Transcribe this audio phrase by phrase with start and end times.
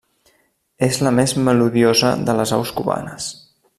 [0.87, 3.29] És la més melodiosa de les aus cubanes.